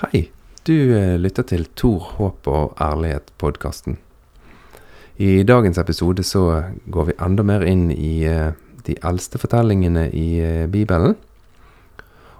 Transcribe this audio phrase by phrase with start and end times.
[0.00, 0.30] Hei,
[0.64, 3.98] du eh, lytter til Tor, håp og ærlighet-podkasten.
[5.20, 6.44] I dagens episode så
[6.88, 8.54] går vi enda mer inn i eh,
[8.86, 11.18] de eldste fortellingene i eh, Bibelen.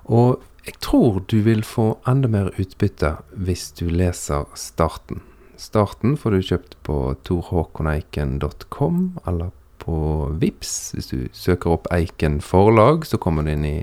[0.09, 5.21] Og jeg tror du vil få enda mer utbytte hvis du leser starten.
[5.61, 6.99] Starten får du kjøpt på
[7.29, 9.53] torhåkoneiken.com eller
[9.85, 9.99] på
[10.41, 10.95] Vips.
[10.97, 13.79] Hvis du søker opp Eiken forlag, så kommer du inn i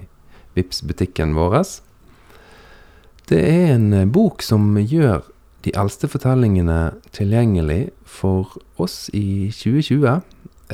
[0.57, 1.61] Vips-butikken vår.
[3.27, 5.25] Det er en eh, bok som gjør
[5.65, 10.21] de eldste fortellingene tilgjengelig for oss i 2020.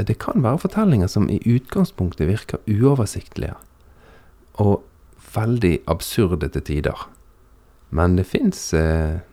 [0.05, 3.55] Det kan være fortellinger som i utgangspunktet virker uoversiktlige
[4.61, 4.84] og
[5.34, 7.08] veldig absurde til tider.
[7.89, 9.23] Men det fins eh,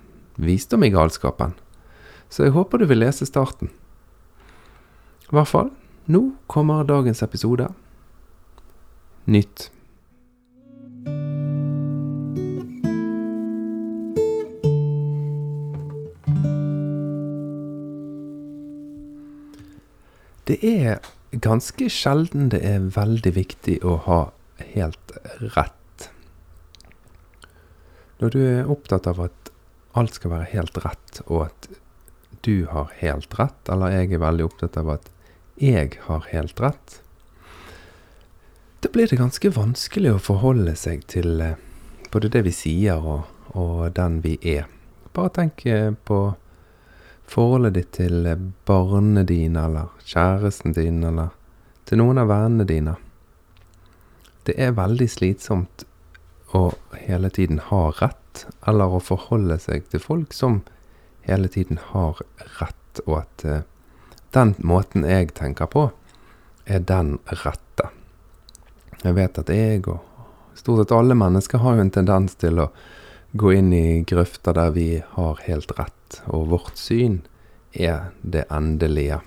[0.41, 1.53] visdom i galskapen,
[2.33, 3.69] så jeg håper du vil lese starten.
[5.29, 5.69] I hvert fall,
[6.09, 7.69] nå kommer dagens episode.
[9.29, 9.69] Nytt.
[20.51, 20.99] Det er
[21.31, 24.17] ganske sjelden det er veldig viktig å ha
[24.73, 25.13] helt
[25.55, 26.09] rett.
[28.19, 29.53] Når du er opptatt av at
[29.95, 31.69] alt skal være helt rett, og at
[32.43, 35.07] du har helt rett, eller jeg er veldig opptatt av at
[35.61, 36.99] jeg har helt rett,
[38.83, 41.59] da blir det ganske vanskelig å forholde seg til eh,
[42.11, 44.67] både det vi sier og, og den vi er.
[45.15, 46.23] Bare tenk eh, på
[47.31, 48.27] forholdet ditt til
[48.67, 51.31] barnet dine, eller kjæresten din, eller
[51.87, 52.97] til noen av vennene dine.
[54.47, 55.85] Det er veldig slitsomt
[56.57, 56.71] å
[57.05, 60.63] hele tiden ha rett, eller å forholde seg til folk som
[61.27, 62.19] hele tiden har
[62.59, 63.61] rett, og at uh,
[64.35, 65.91] den måten jeg tenker på,
[66.67, 67.91] er den rette.
[69.03, 70.03] Jeg vet at jeg og
[70.59, 72.69] stort sett alle mennesker har jo en tendens til å
[73.33, 77.21] gå inn i grøfter der vi har helt rett, og vårt syn
[77.73, 79.21] er det endelige.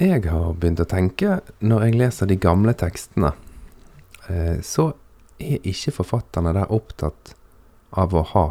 [0.00, 3.30] Jeg har begynt å tenke, når jeg leser de gamle tekstene,
[4.28, 4.90] eh, så
[5.38, 7.34] er ikke forfatterne der opptatt
[7.94, 8.46] av å ha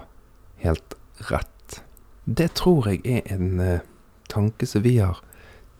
[0.63, 0.96] helt
[1.29, 1.81] rett.
[2.24, 3.84] Det tror jeg er en eh,
[4.31, 5.19] tanke som vi har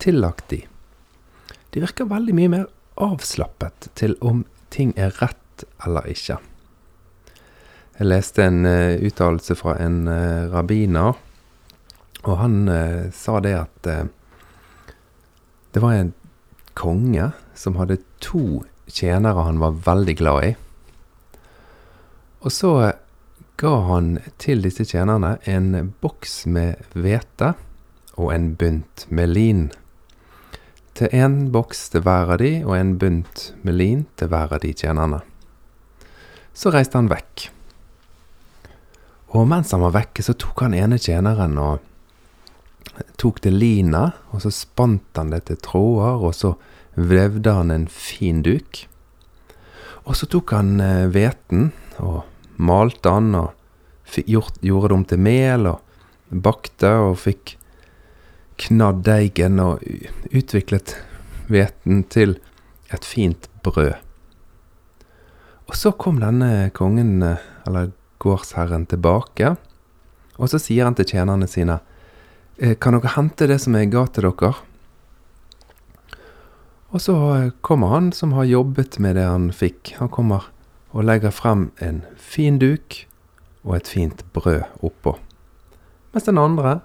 [0.02, 0.64] tillagt de.
[1.72, 2.66] De virker veldig mye mer
[3.00, 6.36] avslappet til om ting er rett eller ikke.
[7.94, 11.14] Jeg leste en uh, uttalelse fra en uh, rabbiner,
[12.24, 13.88] og han uh, sa det at
[15.74, 16.12] det var en
[16.78, 20.52] konge som hadde to tjenere han var veldig glad i.
[22.44, 22.70] Og så
[23.56, 27.54] ga han til disse tjenerne en boks med hvete
[28.18, 29.64] og en bunt med lin.
[30.94, 34.62] Til én boks til hver av de, og en bunt med lin til hver av
[34.62, 35.22] de tjenerne.
[36.54, 37.48] Så reiste han vekk.
[39.34, 41.82] Og mens han var vekke, så tok han ene tjeneren og
[43.18, 46.54] tok det lina, og så spant han det til tråder, og så
[46.94, 48.84] vevde han en fin duk.
[50.04, 51.72] Og så tok han eh, hveten
[52.04, 52.22] og
[52.62, 57.56] malte han og gjort, gjorde det om til mel og bakte og fikk
[58.60, 59.82] knadd deigen og
[60.30, 60.94] utviklet
[61.50, 62.36] hveten til
[62.94, 63.96] et fint brød.
[65.64, 67.90] Og så kom denne kongen, eller eller
[68.24, 69.54] gårdsherren tilbake,
[70.34, 71.78] og så sier han til tjenerne sine,
[72.56, 74.54] «Eh, kan dere hente det som jeg ga til dere?
[76.94, 79.96] Og så eh, kommer han som har jobbet med det han fikk.
[79.98, 80.46] Han kommer
[80.94, 83.00] og legger frem en fin duk
[83.64, 85.16] og et fint brød oppå.
[86.14, 86.78] Mens den andre,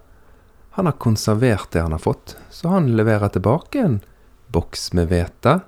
[0.74, 4.00] han har konservert det han har fått, så han leverer tilbake en
[4.50, 5.60] boks med hvete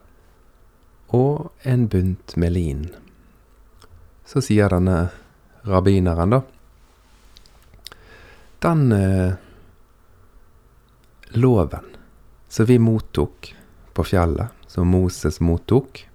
[1.13, 2.87] og en bunt med lin.
[4.25, 5.11] Så sier denne
[5.61, 6.41] rabbineren, da.
[8.61, 9.33] Den eh,
[11.29, 11.85] loven
[12.47, 13.55] som vi mottok
[13.93, 16.07] på fjellet, som Moses mottok,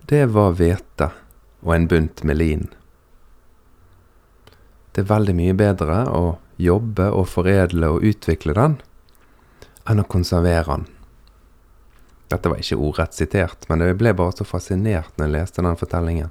[0.00, 1.10] det var hvete
[1.64, 2.66] og en bunt med lin.
[4.92, 6.24] Det er veldig mye bedre å
[6.60, 8.76] jobbe og foredle og utvikle den
[9.90, 10.84] enn å konservere den.
[12.30, 15.78] Dette var ikke ordrett sitert, men jeg ble bare så fascinert når jeg leste den
[15.80, 16.30] fortellingen.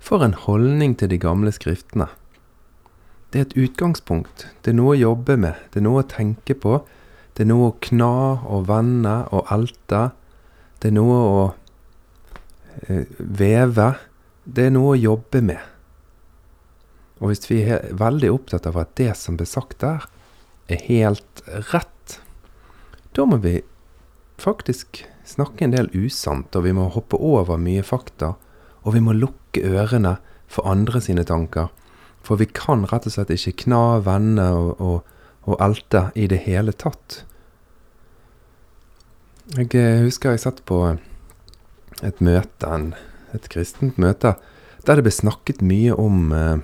[0.00, 2.08] For en holdning til de gamle skriftene.
[3.30, 4.48] Det er et utgangspunkt.
[4.64, 5.58] Det er noe å jobbe med.
[5.70, 6.80] Det er noe å tenke på.
[7.36, 8.14] Det er noe å kna
[8.50, 10.08] og vende og elte.
[10.82, 11.42] Det er noe å
[12.88, 13.92] eh, veve.
[14.44, 15.62] Det er noe å jobbe med.
[17.20, 20.08] Og hvis vi er veldig opptatt av at det som ble sagt der,
[20.70, 22.18] er helt rett,
[23.14, 23.60] da må vi
[24.40, 28.34] faktisk snakke en del usant, og vi må hoppe over mye fakta
[28.84, 30.16] og vi må lukke ørene
[30.50, 31.70] for andre sine tanker.
[32.24, 36.42] For vi kan rett og slett ikke kna, vende og, og, og elte i det
[36.46, 37.22] hele tatt.
[39.56, 40.82] Jeg eh, husker jeg satt på
[42.06, 42.74] et møte,
[43.34, 44.36] et kristent møte,
[44.86, 46.62] der det ble snakket mye om eh,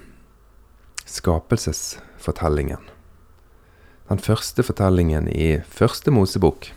[1.07, 2.85] skapelsesfortellingen.
[4.07, 6.71] Den første fortellingen i første Mosebok.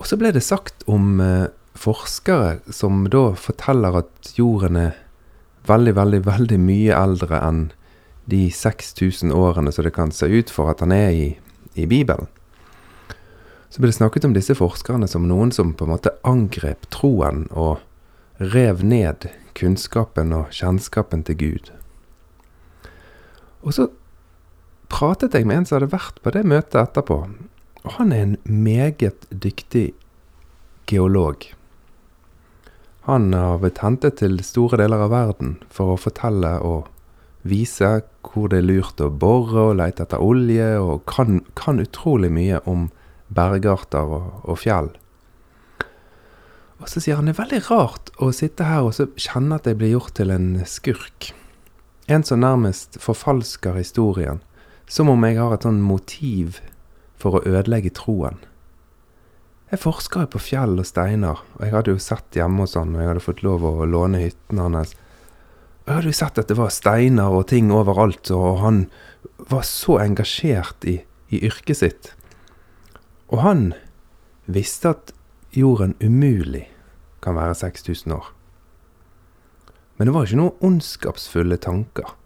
[0.00, 1.46] Og så ble det sagt om eh,
[1.80, 4.98] forskere som da forteller at jorden er
[5.68, 7.62] veldig, veldig, veldig mye eldre enn
[8.30, 11.28] de 6000 årene som det kan se ut for at han er i,
[11.74, 12.28] i Bibelen.
[13.70, 17.46] Så ble det snakket om disse forskerne som noen som på en måte angrep troen
[17.50, 17.78] og
[18.40, 19.28] rev ned
[19.58, 21.70] kunnskapen og kjennskapen til Gud.
[23.62, 23.88] Og så
[24.90, 27.22] pratet jeg med en som hadde vært på det møtet etterpå,
[27.84, 29.90] og han er en meget dyktig
[30.90, 31.46] geolog.
[33.08, 36.90] Han har blitt hentet til store deler av verden for å fortelle og
[37.48, 42.28] vise hvor det er lurt å bore og lete etter olje, og kan, kan utrolig
[42.32, 42.90] mye om
[43.32, 44.90] bergarter og, og, fjell.
[46.80, 49.68] Og så sier han det er veldig rart å sitte her og så kjenne at
[49.68, 51.32] jeg blir gjort til en skurk.
[52.10, 54.40] En som nærmest forfalsker historien,
[54.90, 56.60] som om jeg har et sånn motiv
[57.20, 58.40] for å ødelegge troen.
[59.70, 62.90] Jeg forska jo på fjell og steiner, og jeg hadde jo sett hjemme hos han,
[62.96, 64.96] og jeg hadde fått lov å låne hytten hans.
[65.84, 68.80] Og jeg hadde jo sett at det var steiner og ting overalt, og han
[69.50, 70.96] var så engasjert i,
[71.30, 72.10] i yrket sitt.
[73.30, 73.62] Og han
[74.50, 75.14] visste at
[75.54, 76.66] jorden umulig
[77.22, 78.26] kan være 6000 år.
[79.98, 82.16] Men det var ikke noen ondskapsfulle tanker.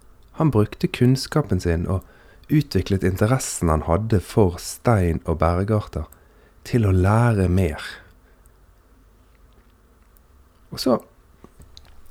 [0.40, 2.08] Han brukte kunnskapen sin og
[2.48, 6.08] utviklet interessen han hadde for stein og bergarter
[6.64, 7.82] til å lære mer.
[10.74, 10.98] Og så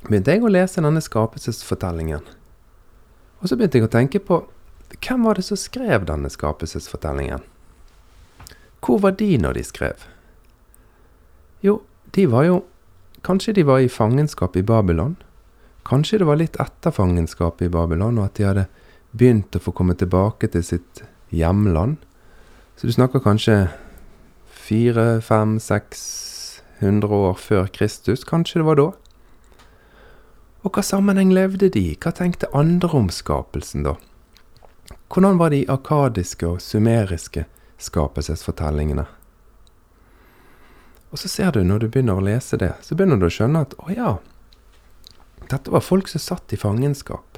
[0.05, 2.23] begynte jeg å lese denne skapelsesfortellingen.
[3.41, 4.43] Og så begynte jeg å tenke på
[4.93, 7.41] hvem var det som skrev denne skapelsesfortellingen?
[8.83, 10.05] Hvor var de når de skrev?
[11.63, 12.61] Jo, de var jo
[13.23, 15.13] Kanskje de var i fangenskap i Babylon?
[15.87, 18.65] Kanskje det var litt etter fangenskapet i Babylon, og at de hadde
[19.15, 20.99] begynt å få komme tilbake til sitt
[21.31, 22.01] hjemland?
[22.75, 23.69] Så du snakker kanskje
[24.63, 26.03] fire, fem, seks
[26.79, 28.23] hundre år før Kristus.
[28.27, 28.89] Kanskje det var da?
[30.63, 31.95] Og hva sammenheng levde de i?
[31.99, 33.97] Hva tenkte andre om skapelsen, da?
[35.11, 37.45] Hvordan var de akadiske og sumeriske
[37.83, 39.05] skapelsesfortellingene?
[41.13, 43.67] Og så ser du, når du begynner å lese det, så begynner du å skjønne
[43.67, 44.13] at å ja,
[45.51, 47.37] dette var folk som satt i fangenskap.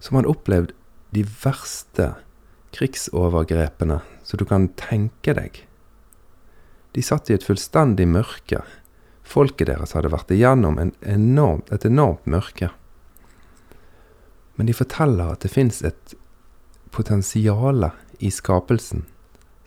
[0.00, 0.72] Som hadde opplevd
[1.12, 2.12] de verste
[2.76, 5.64] krigsovergrepene som du kan tenke deg.
[6.92, 8.62] De satt i et fullstendig mørke.
[9.28, 12.70] Folket deres hadde vært igjennom enorm, et enormt mørke.
[14.56, 16.16] Men de forteller at det fins et
[16.90, 19.04] potensiale i skapelsen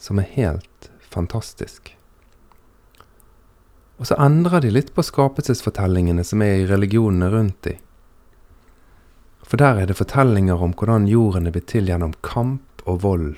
[0.01, 1.93] som er helt fantastisk.
[4.01, 7.75] Og så endrer de litt på skapelsesfortellingene som er i religionene rundt de.
[9.45, 13.35] For der er det fortellinger om hvordan jorden er blitt til gjennom kamp og vold.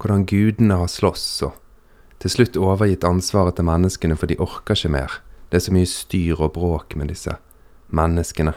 [0.00, 1.58] Hvordan gudene har slåss og
[2.18, 5.18] til slutt overgitt ansvaret til menneskene, for de orker ikke mer.
[5.50, 7.36] Det er så mye styr og bråk med disse
[7.94, 8.54] menneskene.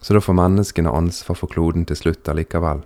[0.00, 2.82] Så da får menneskene ansvar for kloden til slutt allikevel.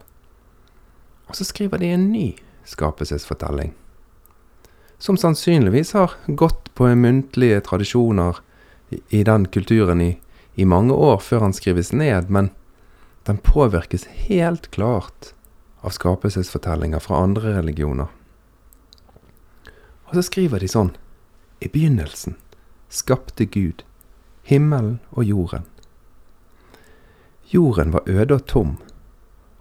[1.31, 2.27] Og så skriver de en ny
[2.69, 3.73] skapelsesfortelling.
[4.99, 8.41] Som sannsynligvis har gått på muntlige tradisjoner
[9.09, 10.13] i, den kulturen i,
[10.55, 12.51] i mange år før han skrives ned, men
[13.27, 15.33] den påvirkes helt klart
[15.85, 18.13] av skapelsesfortellinger fra andre religioner.
[20.15, 20.93] Og så skriver de sånn
[21.59, 22.37] I begynnelsen
[22.87, 23.81] skapte Gud
[24.47, 25.65] himmelen og jorden.
[27.51, 28.77] Jorden var øde og tom,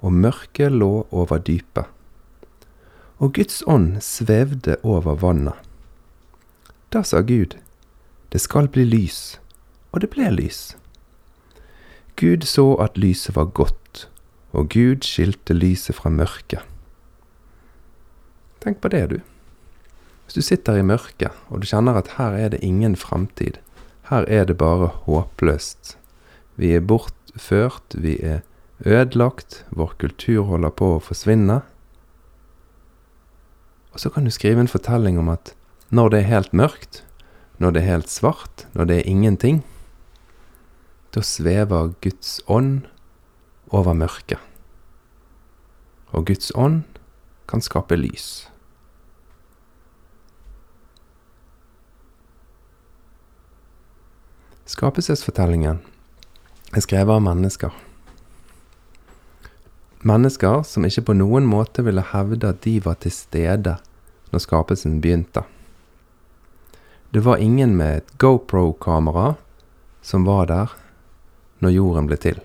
[0.06, 1.90] og mørket lå over dypet.
[3.18, 5.58] Og Guds ånd svevde over vannet.
[6.94, 7.58] Da sa Gud,
[8.30, 9.40] det skal bli lys,
[9.90, 10.78] og det ble lys.
[12.14, 14.08] Gud så at lyset var godt,
[14.54, 16.62] og Gud skilte lyset fra mørket.
[18.62, 19.22] Tenk på det, du.
[20.24, 23.60] Hvis du sitter i mørket, og du kjenner at her er det ingen framtid,
[24.10, 25.98] her er det bare håpløst.
[26.56, 28.42] Vi er bortført, vi er
[28.86, 31.62] ødelagt, vår kultur holder på å forsvinne.
[33.94, 35.54] Og så kan du skrive en fortelling om at
[35.94, 37.04] når det er helt mørkt,
[37.62, 39.62] når det er helt svart, når det er ingenting,
[41.14, 42.88] da svever Guds ånd
[43.70, 44.42] over mørket.
[46.14, 46.84] Og Guds ånd
[47.50, 48.48] kan skape lys.
[54.64, 55.82] Skapelsesfortellingen
[56.72, 57.74] er skrevet av mennesker.
[60.08, 63.76] Mennesker som ikke på noen måte ville hevde at de var til stede
[64.32, 65.44] når skapelsen begynte.
[67.12, 69.36] Det var ingen med et GoPro-kamera
[70.02, 70.72] som var der
[71.60, 72.40] når jorden ble til.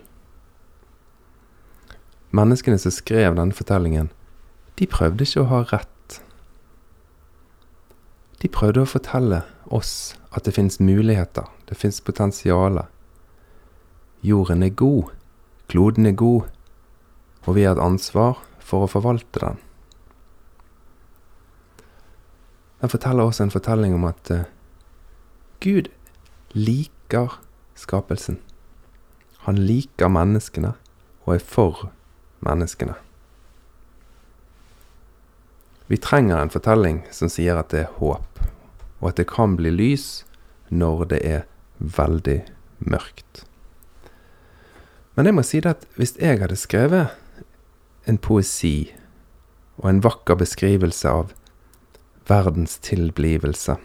[2.35, 4.11] Menneskene som skrev denne fortellingen,
[4.75, 6.21] de prøvde ikke å ha rett.
[8.43, 12.85] De prøvde å fortelle oss at det finnes muligheter, det finnes potensialet.
[14.21, 15.09] Jorden er god,
[15.67, 16.49] kloden er god,
[17.45, 19.57] og vi har et ansvar for å forvalte den.
[22.79, 24.45] Den forteller også en fortelling om at uh,
[25.59, 25.89] Gud
[26.55, 27.39] liker
[27.75, 28.39] skapelsen.
[29.47, 30.75] Han liker menneskene
[31.25, 31.89] og er for
[32.45, 32.95] menneskene.
[35.89, 38.39] Vi trenger en fortelling som sier at det er håp,
[38.99, 40.23] og at det kan bli lys
[40.69, 41.45] når det er
[41.79, 42.41] veldig
[42.79, 43.43] mørkt.
[45.15, 47.15] Men jeg må si det at hvis jeg hadde skrevet
[48.07, 48.91] en poesi
[49.79, 51.33] og en vakker beskrivelse av
[52.29, 53.75] verdens tilblivelse,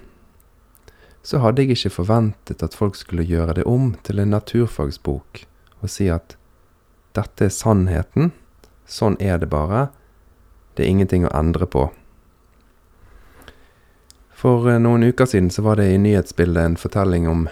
[1.24, 5.44] så hadde jeg ikke forventet at folk skulle gjøre det om til en naturfagsbok
[5.80, 6.36] og si at
[7.16, 8.32] dette er sannheten,
[8.84, 9.88] sånn er det bare,
[10.74, 11.88] det er ingenting å endre på.
[14.44, 17.46] For eh, noen uker siden så var det i nyhetsbildet en fortelling om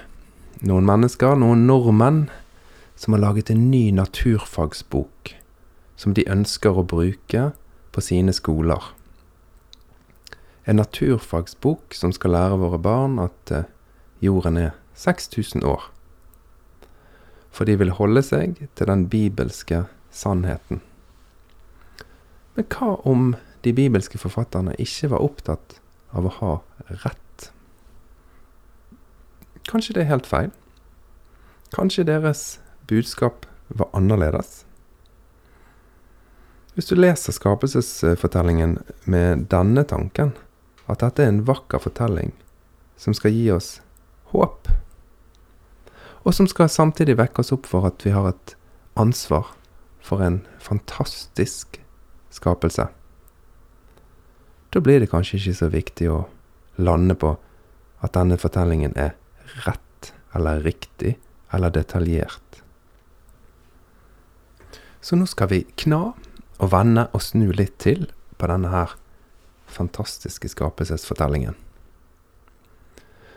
[0.61, 2.27] noen mennesker, noen nordmenn,
[3.01, 5.33] som har laget en ny naturfagsbok
[5.97, 7.47] som de ønsker å bruke
[7.97, 8.93] på sine skoler.
[10.69, 13.65] En naturfagsbok som skal lære våre barn at eh,
[14.21, 15.89] jorden er 6000 år.
[17.49, 20.85] For de vil holde seg til den bibelske sannheten.
[22.53, 23.31] Men hva om
[23.65, 25.81] de bibelske forfatterne ikke var opptatt
[26.12, 26.52] av å ha
[27.04, 27.52] rett.
[29.69, 30.50] Kanskje det er helt feil?
[31.73, 34.64] Kanskje deres budskap var annerledes?
[36.75, 40.33] Hvis du leser skapelsesfortellingen med denne tanken,
[40.88, 42.33] at dette er en vakker fortelling
[42.97, 43.75] som skal gi oss
[44.33, 44.71] håp,
[46.23, 48.54] og som skal samtidig vekke oss opp for at vi har et
[48.97, 49.52] ansvar
[50.02, 51.81] for en fantastisk
[52.33, 52.88] skapelse,
[54.73, 56.23] da blir det kanskje ikke så viktig å
[56.81, 57.35] lande på
[58.02, 59.14] at denne fortellingen er
[59.67, 61.19] rett eller riktig
[61.52, 62.62] eller detaljert.
[65.02, 66.14] Så nå skal vi kna
[66.62, 68.07] og vende og snu litt til
[68.41, 68.97] på denne her
[69.73, 71.57] fantastiske skapelsesfortellingen.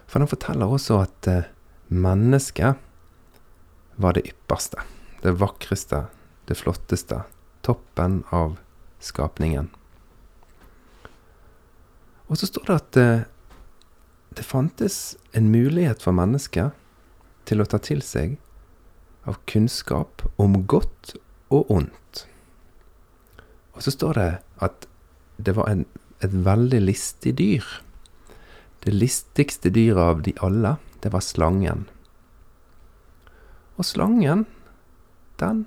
[0.06, 1.48] For den forteller også at eh,
[1.90, 2.80] mennesket
[4.00, 4.84] var det ypperste,
[5.24, 6.06] det vakreste,
[6.48, 7.24] det flotteste,
[7.66, 8.60] toppen av
[9.02, 9.72] skapningen.
[12.28, 13.26] Og så står det at eh,
[14.36, 16.74] det fantes en mulighet for mennesket
[17.46, 18.38] til å ta til seg
[19.30, 21.16] av kunnskap om godt
[21.54, 22.26] og ondt.
[23.76, 24.32] Og så står det
[24.66, 24.88] at
[25.38, 25.86] det var en,
[26.24, 27.66] et veldig listig dyr.
[28.86, 31.86] Det listigste dyret av de alle, det var slangen.
[33.76, 34.46] Og slangen,
[35.42, 35.66] den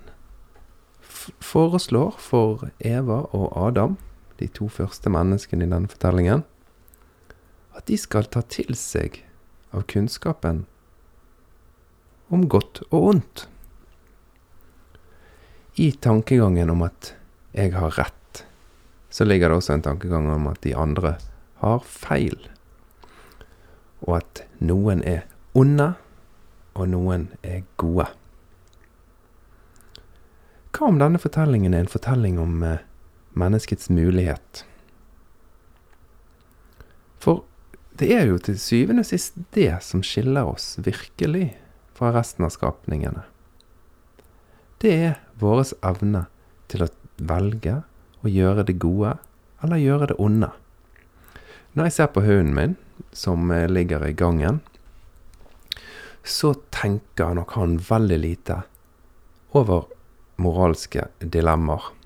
[1.44, 3.98] foreslår for Eva og Adam
[4.38, 6.45] de to første menneskene i denne fortellingen,
[7.76, 9.23] at de skal ta til seg
[9.75, 10.64] av kunnskapen
[12.35, 13.47] om godt og ondt.
[15.78, 17.14] I tankegangen om at
[17.54, 18.45] jeg har rett,
[19.11, 21.16] så ligger det også en tankegang om at de andre
[21.62, 22.37] har feil,
[24.04, 25.25] og at noen er
[25.59, 25.92] onde,
[26.78, 28.07] og noen er gode.
[30.75, 32.85] Hva om denne fortellingen er en fortelling om eh,
[33.38, 34.64] menneskets mulighet.
[37.23, 37.45] For
[37.99, 41.50] det er jo til syvende og sist det som skiller oss virkelig
[41.99, 43.25] fra resten av skapningene.
[44.78, 46.26] Det er vår evne
[46.71, 47.80] til å velge
[48.23, 49.16] å gjøre det gode
[49.64, 50.52] eller gjøre det onde.
[51.75, 52.76] Når jeg ser på hunden min,
[53.12, 54.61] som ligger i gangen,
[56.23, 58.62] så tenker nok han veldig lite
[59.59, 59.87] over
[60.38, 61.97] moralske dilemmaer.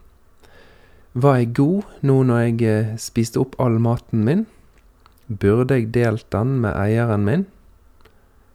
[1.12, 4.47] Var jeg god nå når jeg eh, spiste opp all maten min?
[5.28, 7.42] Burde jeg delt den med eieren min?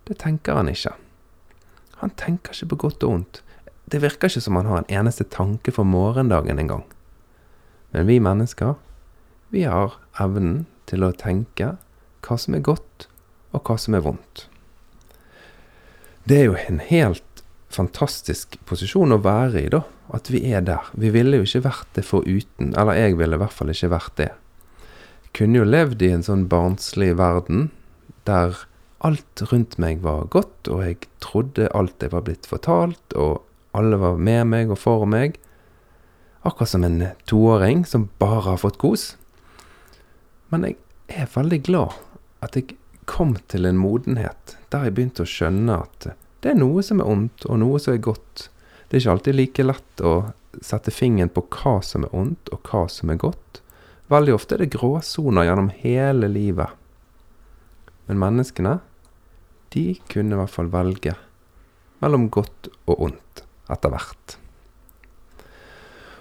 [0.09, 0.95] Det tenker han ikke.
[2.01, 3.41] Han tenker ikke på godt og vondt.
[3.85, 6.81] Det virker ikke som han har en eneste tanke for morgendagen engang.
[7.93, 8.73] Men vi mennesker,
[9.53, 11.75] vi har evnen til å tenke
[12.25, 13.05] hva som er godt,
[13.53, 14.47] og hva som er vondt.
[16.27, 19.83] Det er jo en helt fantastisk posisjon å være i, da.
[20.13, 20.87] At vi er der.
[20.95, 22.73] Vi ville jo ikke vært det foruten.
[22.79, 24.31] Eller jeg ville i hvert fall ikke vært det.
[25.35, 27.69] Kunne jo levd i en sånn barnslig verden
[28.27, 28.55] der
[29.05, 33.43] Alt rundt meg var godt, og jeg trodde alt jeg var blitt fortalt, og
[33.77, 35.37] alle var med meg og for meg.
[36.41, 39.11] Akkurat som en toåring som bare har fått kos.
[40.49, 40.79] Men jeg
[41.13, 41.93] er veldig glad
[42.41, 46.09] at jeg kom til en modenhet der jeg begynte å skjønne at
[46.43, 48.47] det er noe som er ondt, og noe som er godt.
[48.87, 50.13] Det er ikke alltid like lett å
[50.63, 53.61] sette fingeren på hva som er ondt, og hva som er godt.
[54.07, 56.71] Veldig ofte er det gråsoner gjennom hele livet.
[58.07, 58.77] Men menneskene,
[59.75, 61.17] de kunne i hvert fall velge
[61.99, 64.37] mellom godt og ondt etter hvert.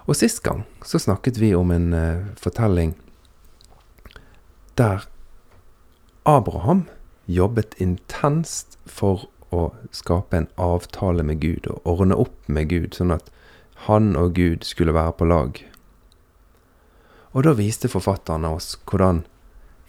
[0.06, 2.94] Og sist gang så snakket vi om en uh, fortelling
[4.78, 5.06] der
[6.26, 6.84] Abraham
[7.30, 13.14] jobbet intenst for å skape en avtale med Gud og ordne opp med Gud, sånn
[13.14, 13.30] at
[13.86, 15.60] han og Gud skulle være på lag.
[17.36, 19.24] Og da viste forfatterne oss hvordan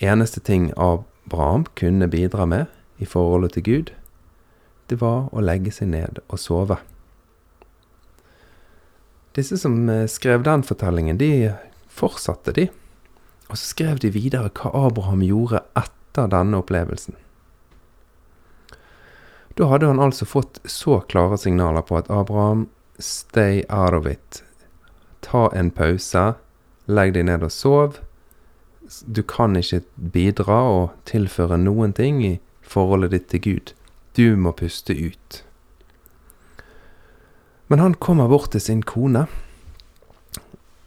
[0.03, 2.67] eneste ting Abraham kunne bidra med
[2.99, 3.93] i forholdet til Gud,
[4.87, 6.79] det var å legge seg ned og sove.
[9.37, 11.53] Disse som eh, skrev den fortellingen, de
[11.93, 12.67] fortsatte, de.
[13.47, 17.15] Og så skrev de videre hva Abraham gjorde etter denne opplevelsen.
[19.57, 22.67] Da hadde han altså fått så klare signaler på at Abraham,
[22.99, 24.43] stay out of it.
[25.25, 26.35] Ta en pause.
[26.85, 27.97] Legg deg ned og sov.
[29.09, 33.73] Du kan ikke bidra og tilføre noen ting i forholdet ditt til Gud.
[34.13, 35.41] Du må puste ut.
[37.67, 39.25] Men han kommer bort til sin kone,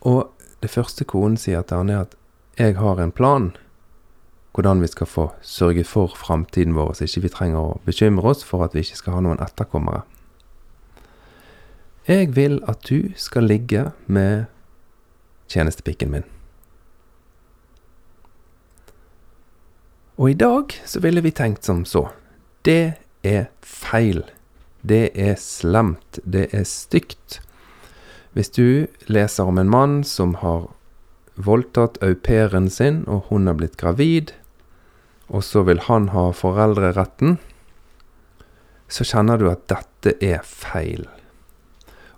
[0.00, 0.30] og
[0.62, 2.14] det første konen sier til han er at
[2.56, 3.52] 'jeg har en plan'
[4.54, 8.42] hvordan vi skal få sørge for framtiden vår, så ikke vi trenger å bekymre oss
[8.44, 10.02] for at vi ikke skal ha noen etterkommere.
[12.08, 14.48] Jeg vil at du skal ligge med
[15.50, 16.26] tjenestepikken min.
[20.20, 22.08] Og i dag så ville vi tenkt som så.
[22.64, 24.24] Det er feil.
[24.82, 26.18] Det er slemt.
[26.24, 27.40] Det er stygt.
[28.32, 30.68] Hvis du leser om en mann som har
[31.40, 34.34] voldtatt au pairen sin, og hun er blitt gravid,
[35.30, 37.38] og så vil han ha foreldreretten,
[38.90, 41.06] så kjenner du at dette er feil.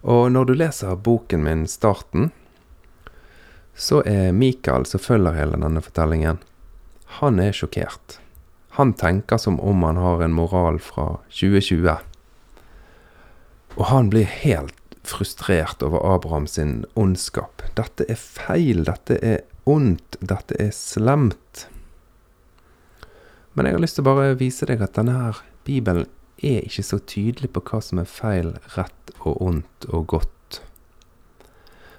[0.03, 2.31] Og når du leser boken min, starten,
[3.77, 6.41] så er Mikael, som følger hele denne fortellingen,
[7.21, 8.19] han er sjokkert.
[8.79, 11.99] Han tenker som om han har en moral fra 2020.
[13.77, 17.61] Og han blir helt frustrert over Abraham sin ondskap.
[17.77, 21.67] Dette er feil, dette er ondt, dette er slemt.
[23.53, 26.09] Men jeg har lyst til å bare vise deg at denne her Bibelen
[26.43, 30.61] er ikke så tydelig på hva som er feil, rett og ondt og godt.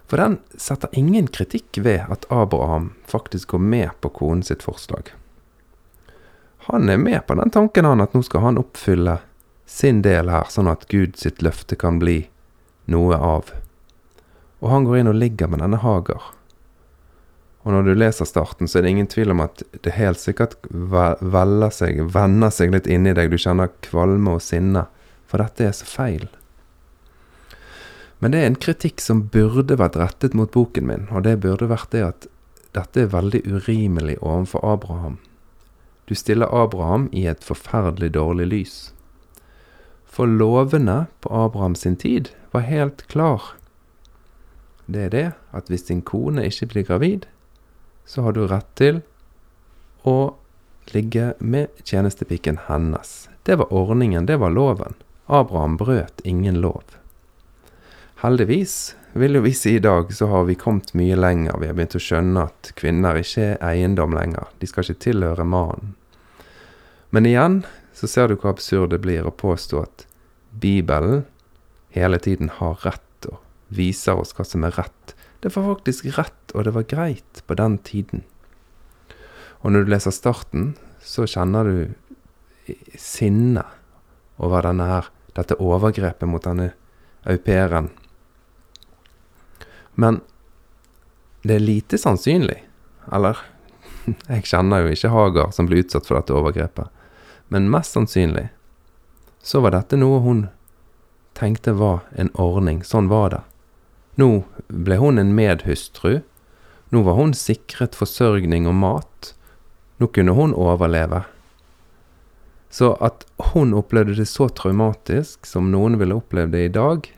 [0.10, 5.14] For den setter ingen kritikk ved at Abraham faktisk går med på konen sitt forslag.
[6.68, 9.18] Han er med på den tanken han at nå skal han oppfylle
[9.66, 12.28] sin del her, sånn at Gud sitt løfte kan bli
[12.92, 13.52] noe av.
[14.62, 16.30] Og han går inn og ligger med denne Hagar.
[17.64, 20.58] Og når du leser starten, så er det ingen tvil om at det helt sikkert
[20.70, 23.32] veller seg, vender seg litt inni deg.
[23.32, 24.88] Du kjenner kvalme og sinne.
[25.32, 26.28] For dette er så feil.
[28.20, 31.72] Men det er en kritikk som burde vært rettet mot boken min, og det burde
[31.72, 32.28] vært det at
[32.76, 35.18] dette er veldig urimelig overfor Abraham.
[36.08, 38.78] Du stiller Abraham i et forferdelig dårlig lys.
[40.06, 43.56] For lovene på Abraham sin tid var helt klar.
[44.86, 47.28] Det er det at hvis din kone ikke blir gravid,
[48.06, 49.02] så har du rett til
[50.04, 50.36] å
[50.92, 53.30] ligge med tjenestepiken hennes.
[53.44, 54.94] Det var ordningen, det var loven.
[55.26, 56.84] Abraham brøt ingen lov.
[58.24, 61.58] Heldigvis, vil jo vi si i dag, så har vi kommet mye lenger.
[61.60, 64.48] Vi har begynt å skjønne at kvinner ikke er eiendom lenger.
[64.60, 65.94] De skal ikke tilhøre mannen.
[67.14, 67.62] Men igjen
[67.94, 70.06] så ser du hvor absurd det blir å påstå at
[70.50, 71.26] Bibelen
[71.94, 73.38] hele tiden har rett og
[73.74, 75.14] viser oss hva som er rett.
[75.44, 78.24] Det var faktisk rett, og det var greit på den tiden.
[79.60, 80.70] Og når du leser starten,
[81.04, 83.66] så kjenner du sinne
[84.40, 86.72] over denne her, dette overgrepet mot denne
[87.28, 87.38] au.
[90.00, 90.22] Men
[91.44, 92.64] det er lite sannsynlig,
[93.12, 93.38] eller
[94.32, 96.88] Jeg kjenner jo ikke Hagar som ble utsatt for dette overgrepet,
[97.52, 98.50] men mest sannsynlig
[99.44, 100.46] så var dette noe hun
[101.36, 102.80] tenkte var en ordning.
[102.88, 103.42] Sånn var det.
[104.16, 106.22] Nå ble hun en medhustru.
[106.94, 109.32] Nå var hun sikret forsørgning og mat.
[109.98, 111.24] Nå kunne hun overleve.
[112.74, 117.10] Så at hun opplevde det så traumatisk som noen ville opplevd det i dag,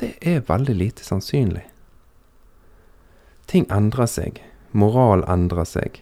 [0.00, 1.64] det er veldig lite sannsynlig.
[3.48, 4.40] Ting endrer seg.
[4.72, 6.00] Moral endrer seg.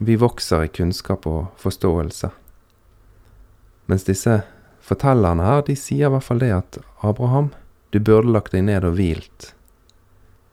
[0.00, 2.30] Vi vokser i kunnskap og forståelse.
[3.88, 4.42] Mens disse
[4.84, 7.50] fortellerne her, de sier i hvert fall det at Abraham,
[7.90, 9.52] du burde lagt deg ned og hvilt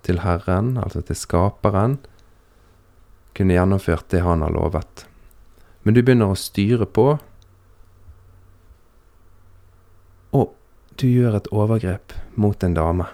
[0.07, 1.97] til Herren, altså til Skaperen,
[3.37, 5.05] kunne gjennomført det han har lovet.
[5.85, 7.07] Men du begynner å styre på,
[10.33, 10.55] og
[10.97, 13.07] du gjør et overgrep mot en dame.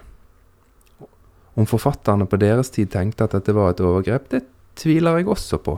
[1.54, 4.46] Om forfatterne på deres tid tenkte at dette var et overgrep, det
[4.80, 5.76] tviler jeg også på.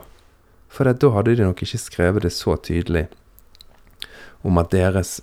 [0.71, 3.07] For da hadde de nok ikke skrevet det så tydelig
[4.45, 5.17] om at deres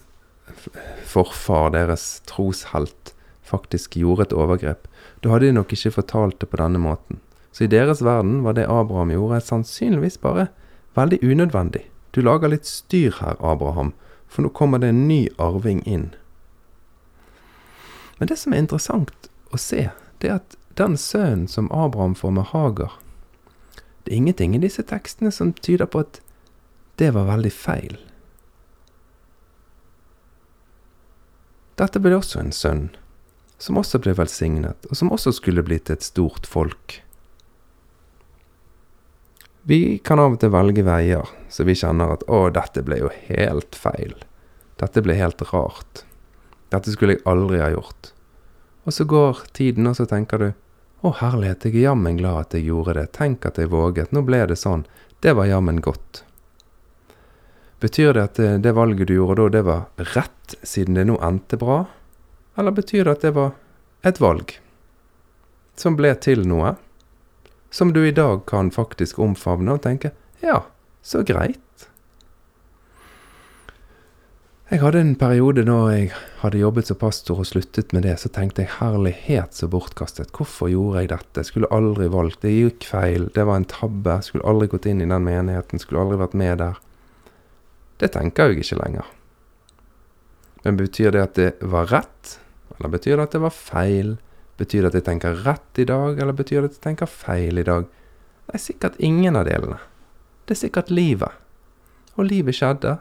[1.05, 4.89] forfar, deres troshelt, faktisk gjorde et overgrep.
[5.23, 7.21] Da hadde de nok ikke fortalt det på denne måten.
[7.53, 10.49] Så i deres verden var det Abraham gjorde, sannsynligvis bare
[10.99, 11.85] veldig unødvendig.
[12.11, 13.93] Du lager litt styr her, Abraham,
[14.27, 16.13] for nå kommer det en ny arving inn.
[18.19, 19.89] Men det som er interessant å se,
[20.23, 22.99] det er at den sønnen som Abraham får med Hagar
[24.03, 26.19] Det er ingenting i disse tekstene som tyder på at
[27.01, 27.97] det var veldig feil.
[31.81, 32.85] Dette ble også en sønn,
[33.59, 37.01] som også ble velsignet, og som også skulle blitt et stort folk.
[39.67, 43.11] Vi kan av og til velge veier så vi kjenner at 'å, dette ble jo
[43.29, 44.27] helt feil'.
[44.77, 46.05] Dette ble helt rart.
[46.71, 48.11] Dette skulle jeg aldri ha gjort.
[48.85, 50.53] Og så går tiden, og så tenker du
[51.05, 53.13] 'Å, herlighet, jeg er jammen glad at jeg gjorde det.
[53.13, 54.13] Tenk at jeg våget.
[54.13, 54.85] Nå ble det sånn.
[55.21, 56.25] Det var jammen godt'.
[57.83, 61.19] Betyr det at det, det valget du gjorde da, det var rett, siden det nå
[61.25, 61.85] endte bra?
[62.59, 63.55] Eller betyr det at det var
[64.05, 64.59] et valg
[65.81, 66.77] som ble til noe,
[67.75, 70.13] som du i dag kan faktisk omfavne og tenke
[70.45, 70.61] ja,
[71.03, 71.61] så greit.
[74.71, 76.07] Jeg hadde en periode da jeg
[76.41, 80.33] hadde jobbet som pastor og sluttet med det, så tenkte jeg herlighet så bortkastet.
[80.35, 81.43] Hvorfor gjorde jeg dette?
[81.43, 82.41] Jeg skulle aldri valgt.
[82.43, 83.29] Det gikk feil.
[83.37, 84.17] Det var en tabbe.
[84.17, 85.83] Jeg skulle aldri gått inn i den menigheten.
[85.83, 86.81] Skulle aldri vært med der.
[88.05, 89.07] Det tenker jeg ikke lenger.
[90.64, 92.35] Men betyr det at det var rett,
[92.77, 94.11] eller betyr det at det var feil?
[94.61, 97.62] Betyr det at jeg tenker rett i dag, eller betyr det at jeg tenker feil
[97.62, 97.88] i dag?
[98.45, 99.81] Det er sikkert ingen av delene.
[100.45, 101.33] Det er sikkert livet.
[102.21, 102.99] Og livet skjedde.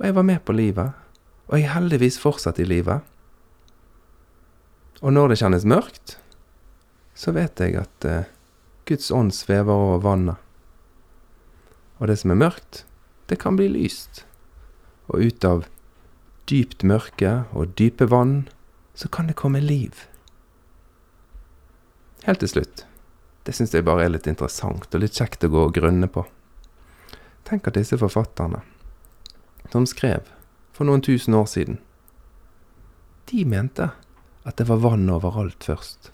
[0.00, 0.98] Og jeg var med på livet.
[1.46, 3.06] Og jeg er heldigvis fortsatt i livet.
[4.98, 6.16] Og når det kjennes mørkt,
[7.14, 8.22] så vet jeg at uh,
[8.88, 10.42] Guds ånd svever over vannet.
[12.02, 12.82] Og det som er mørkt,
[13.32, 14.26] det kan bli lyst.
[15.08, 15.64] Og ut av
[16.50, 18.42] dypt mørke og dype vann,
[18.92, 20.04] så kan det komme liv.
[22.26, 22.84] Helt til slutt,
[23.48, 26.26] det syns jeg bare er litt interessant og litt kjekt å gå og grunne på.
[27.48, 28.60] Tenk at disse forfatterne,
[29.72, 30.28] som skrev
[30.76, 31.80] for noen tusen år siden,
[33.32, 33.88] de mente
[34.44, 36.12] at det var vann overalt først.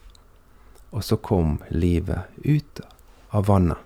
[0.94, 2.80] Og så kom livet ut
[3.34, 3.82] av vannet.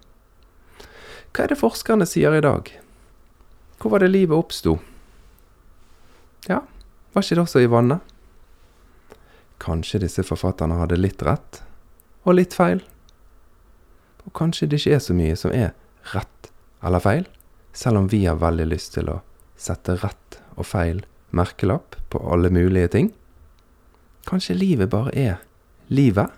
[1.32, 2.68] Hva er det forskerne sier i dag?
[3.82, 4.78] Hvor var det livet oppsto?
[6.46, 6.60] Ja,
[7.12, 7.98] var ikke det også i vannet?
[9.58, 11.58] Kanskje disse forfatterne hadde litt rett,
[12.22, 12.84] og litt feil?
[14.22, 15.74] Og kanskje det ikke er så mye som er
[16.12, 16.52] rett
[16.86, 17.26] eller feil,
[17.74, 19.18] selv om vi har veldig lyst til å
[19.58, 21.02] sette rett og feil
[21.34, 23.10] merkelapp på alle mulige ting?
[24.30, 25.42] Kanskje livet bare er
[25.90, 26.30] livet?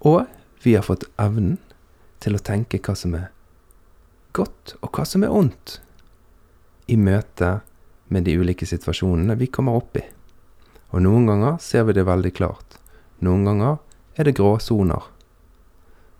[0.00, 0.24] Og
[0.64, 1.58] vi har fått evnen
[2.24, 3.28] til å tenke hva som er
[4.36, 5.78] godt, og hva som er ondt,
[6.86, 7.60] i møte
[8.12, 10.04] med de ulike situasjonene vi kommer opp i.
[10.94, 12.78] Og noen ganger ser vi det veldig klart.
[13.26, 13.80] Noen ganger
[14.16, 15.08] er det gråsoner.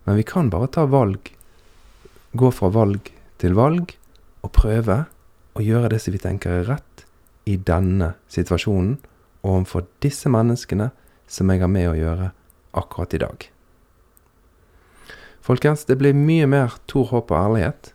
[0.05, 1.31] Men vi kan bare ta valg,
[2.37, 3.93] gå fra valg til valg,
[4.43, 5.03] og prøve
[5.57, 7.05] å gjøre det som vi tenker er rett
[7.47, 8.97] i denne situasjonen
[9.47, 10.91] overfor disse menneskene
[11.31, 12.31] som jeg har med å gjøre
[12.77, 13.47] akkurat i dag.
[15.47, 17.93] Folkens, det blir mye mer Tor, håp og ærlighet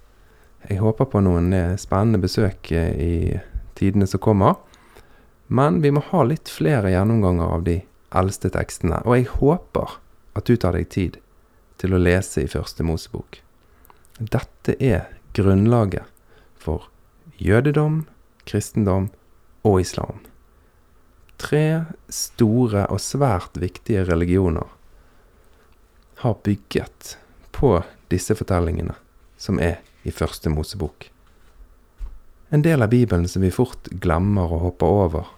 [0.68, 3.14] jeg håper på noen eh, spennende besøk eh, i
[3.79, 4.59] tidene som kommer.
[5.53, 7.81] Men vi må ha litt flere gjennomganger av de
[8.16, 9.03] eldste tekstene.
[9.05, 9.98] Og jeg håper
[10.38, 11.18] at du tar deg tid
[11.83, 13.40] til å lese i Første Mosebok.
[14.18, 16.07] Dette er grunnlaget
[16.62, 16.87] for
[17.42, 18.05] jødedom,
[18.46, 19.11] kristendom
[19.66, 20.20] og islam.
[21.42, 24.68] Tre store og svært viktige religioner
[26.22, 27.16] har bygget
[27.51, 27.81] på
[28.12, 28.94] disse fortellingene,
[29.37, 31.09] som er i Første Mosebok.
[32.53, 35.29] En del av Bibelen som vi fort glemmer og hopper over,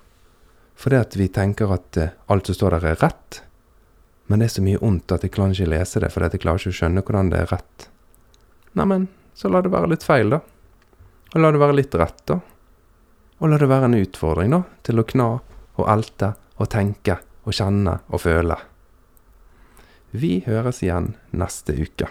[0.74, 3.42] fordi at vi tenker at eh, alt som står der, er rett.
[4.26, 6.42] Men det er så mye ondt at jeg klarer ikke lese det, fordi at jeg
[6.42, 7.86] klarer ikke å skjønne hvordan det er rett.
[8.74, 10.40] Neimen, så la det være litt feil, da.
[11.34, 12.40] Og la det være litt rett, da.
[13.38, 15.30] Og la det være en utfordring, da, til å kna
[15.74, 18.58] og elte og tenke og kjenne og føle.
[20.14, 22.10] Vi høres igjen neste uke.